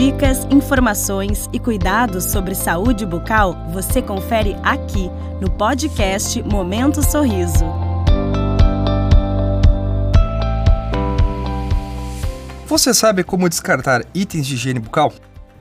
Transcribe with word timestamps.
Dicas, 0.00 0.46
informações 0.50 1.46
e 1.52 1.58
cuidados 1.58 2.24
sobre 2.24 2.54
saúde 2.54 3.04
bucal 3.04 3.54
você 3.70 4.00
confere 4.00 4.56
aqui 4.62 5.10
no 5.42 5.50
podcast 5.50 6.42
Momento 6.42 7.02
Sorriso. 7.02 7.66
Você 12.66 12.94
sabe 12.94 13.22
como 13.22 13.46
descartar 13.46 14.02
itens 14.14 14.46
de 14.46 14.54
higiene 14.54 14.80
bucal? 14.80 15.12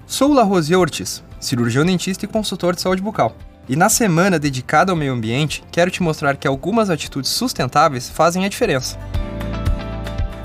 Sou 0.08 0.32
Larosier 0.32 0.80
Ortiz, 0.80 1.22
cirurgião 1.38 1.86
dentista 1.86 2.24
e 2.24 2.28
consultor 2.30 2.74
de 2.74 2.80
saúde 2.82 3.02
bucal. 3.02 3.36
E 3.68 3.76
na 3.76 3.90
semana 3.90 4.40
dedicada 4.40 4.94
ao 4.94 4.98
meio 4.98 5.12
ambiente, 5.12 5.66
quero 5.70 5.92
te 5.92 6.02
mostrar 6.02 6.38
que 6.38 6.48
algumas 6.48 6.90
atitudes 6.90 7.30
sustentáveis 7.30 8.08
fazem 8.08 8.46
a 8.46 8.48
diferença. 8.48 8.98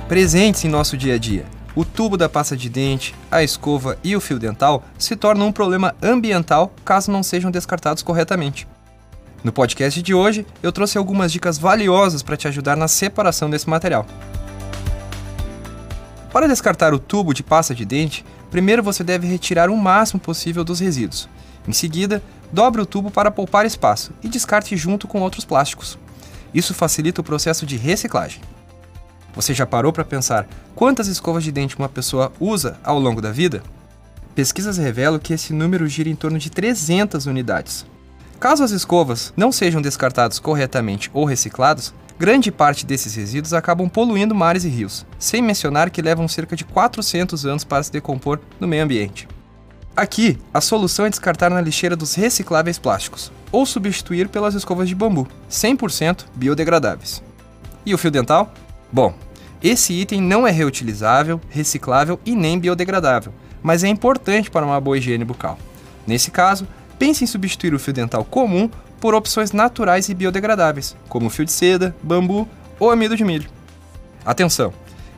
Presentes 0.08 0.64
em 0.64 0.68
nosso 0.68 0.96
dia 0.96 1.14
a 1.14 1.18
dia, 1.18 1.46
o 1.77 1.84
tubo 1.84 2.16
da 2.16 2.29
pasta 2.29 2.57
de 2.57 2.68
dente, 2.68 3.14
a 3.30 3.43
escova 3.43 3.99
e 4.04 4.14
o 4.14 4.21
fio 4.21 4.39
dental 4.39 4.85
se 4.96 5.17
tornam 5.17 5.49
um 5.49 5.53
problema 5.53 5.94
ambiental 6.03 6.72
caso 6.85 7.11
não 7.11 7.22
sejam 7.22 7.50
descartados 7.50 8.03
corretamente. 8.03 8.68
No 9.43 9.53
podcast 9.53 10.00
de 10.00 10.14
hoje, 10.14 10.46
eu 10.63 10.72
trouxe 10.72 10.96
algumas 10.96 11.32
dicas 11.32 11.58
valiosas 11.58 12.22
para 12.22 12.36
te 12.36 12.49
ajudar 12.49 12.76
na 12.76 12.89
separação 12.89 13.50
desse 13.50 13.68
material. 13.68 14.07
Para 16.32 16.49
descartar 16.49 16.94
o 16.94 16.99
tubo 16.99 17.35
de 17.35 17.43
pasta 17.43 17.75
de 17.75 17.85
dente, 17.85 18.25
primeiro 18.50 18.82
você 18.82 19.04
deve 19.04 19.27
retirar 19.27 19.68
o 19.68 19.77
máximo 19.77 20.21
possível 20.21 20.64
dos 20.64 20.80
resíduos. 20.80 21.29
Em 21.66 21.72
seguida, 21.72 22.22
dobre 22.52 22.80
o 22.80 22.86
tubo 22.86 23.11
para 23.11 23.30
poupar 23.30 23.66
espaço 23.66 24.13
e 24.22 24.29
descarte 24.29 24.77
junto 24.77 25.08
com 25.08 25.21
outros 25.21 25.44
plásticos. 25.44 25.99
Isso 26.54 26.72
facilita 26.72 27.21
o 27.21 27.25
processo 27.25 27.66
de 27.66 27.77
reciclagem. 27.77 28.41
Você 29.34 29.52
já 29.52 29.66
parou 29.66 29.93
para 29.93 30.04
pensar 30.04 30.46
quantas 30.74 31.08
escovas 31.08 31.43
de 31.43 31.50
dente 31.50 31.76
uma 31.76 31.88
pessoa 31.88 32.33
usa 32.38 32.78
ao 32.84 32.98
longo 32.98 33.20
da 33.20 33.33
vida? 33.33 33.62
Pesquisas 34.34 34.78
revelam 34.78 35.18
que 35.18 35.32
esse 35.32 35.52
número 35.52 35.88
gira 35.88 36.08
em 36.08 36.14
torno 36.14 36.38
de 36.38 36.50
300 36.50 37.26
unidades. 37.26 37.86
Caso 38.38 38.62
as 38.62 38.70
escovas 38.70 39.32
não 39.36 39.50
sejam 39.50 39.80
descartadas 39.80 40.38
corretamente 40.38 41.10
ou 41.12 41.24
recicladas, 41.24 41.94
grande 42.18 42.52
parte 42.52 42.84
desses 42.84 43.14
resíduos 43.14 43.52
acabam 43.52 43.88
poluindo 43.88 44.34
mares 44.34 44.64
e 44.64 44.68
rios, 44.68 45.06
sem 45.18 45.42
mencionar 45.42 45.91
que 45.91 46.02
levam 46.02 46.28
cerca 46.28 46.54
de 46.54 46.64
400 46.64 47.46
anos 47.46 47.64
para 47.64 47.82
se 47.82 47.92
decompor 47.92 48.41
no 48.60 48.69
meio 48.69 48.84
ambiente. 48.84 49.26
Aqui, 49.96 50.38
a 50.52 50.60
solução 50.60 51.06
é 51.06 51.10
descartar 51.10 51.50
na 51.50 51.60
lixeira 51.60 51.94
dos 51.94 52.14
recicláveis 52.14 52.78
plásticos, 52.78 53.30
ou 53.52 53.64
substituir 53.64 54.28
pelas 54.28 54.54
escovas 54.54 54.88
de 54.88 54.94
bambu, 54.94 55.28
100% 55.48 56.24
biodegradáveis. 56.34 57.22
E 57.86 57.94
o 57.94 57.98
fio 57.98 58.10
dental? 58.10 58.52
Bom, 58.92 59.14
esse 59.64 59.94
item 59.94 60.20
não 60.20 60.46
é 60.46 60.50
reutilizável, 60.50 61.40
reciclável 61.48 62.20
e 62.26 62.36
nem 62.36 62.58
biodegradável, 62.58 63.32
mas 63.62 63.82
é 63.82 63.88
importante 63.88 64.50
para 64.50 64.66
uma 64.66 64.78
boa 64.78 64.98
higiene 64.98 65.24
bucal. 65.24 65.58
Nesse 66.06 66.30
caso, 66.30 66.68
pense 66.98 67.24
em 67.24 67.26
substituir 67.26 67.72
o 67.72 67.78
fio 67.78 67.94
dental 67.94 68.26
comum 68.26 68.68
por 69.00 69.14
opções 69.14 69.52
naturais 69.52 70.10
e 70.10 70.14
biodegradáveis, 70.14 70.94
como 71.08 71.30
fio 71.30 71.46
de 71.46 71.50
seda, 71.50 71.96
bambu 72.02 72.46
ou 72.78 72.90
amido 72.90 73.16
de 73.16 73.24
milho. 73.24 73.48
Atenção! 74.22 74.70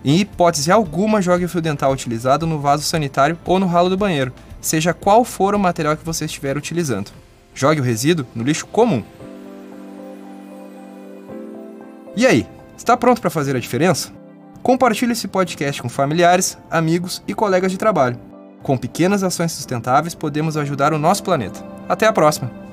Em 0.04 0.20
hipótese 0.20 0.70
alguma, 0.70 1.20
jogue 1.20 1.44
o 1.44 1.48
fio 1.48 1.60
dental 1.60 1.90
utilizado 1.90 2.46
no 2.46 2.60
vaso 2.60 2.84
sanitário 2.84 3.36
ou 3.44 3.58
no 3.58 3.66
ralo 3.66 3.90
do 3.90 3.96
banheiro, 3.96 4.32
seja 4.60 4.94
qual 4.94 5.24
for 5.24 5.56
o 5.56 5.58
material 5.58 5.96
que 5.96 6.04
você 6.04 6.24
estiver 6.24 6.56
utilizando. 6.56 7.10
Jogue 7.52 7.80
o 7.80 7.84
resíduo 7.84 8.24
no 8.32 8.44
lixo 8.44 8.64
comum. 8.68 9.02
E 12.14 12.24
aí, 12.24 12.46
está 12.78 12.96
pronto 12.96 13.20
para 13.20 13.28
fazer 13.28 13.56
a 13.56 13.60
diferença? 13.60 14.15
Compartilhe 14.66 15.12
esse 15.12 15.28
podcast 15.28 15.80
com 15.80 15.88
familiares, 15.88 16.58
amigos 16.68 17.22
e 17.24 17.32
colegas 17.32 17.70
de 17.70 17.78
trabalho. 17.78 18.18
Com 18.64 18.76
pequenas 18.76 19.22
ações 19.22 19.52
sustentáveis, 19.52 20.12
podemos 20.12 20.56
ajudar 20.56 20.92
o 20.92 20.98
nosso 20.98 21.22
planeta. 21.22 21.64
Até 21.88 22.04
a 22.04 22.12
próxima! 22.12 22.65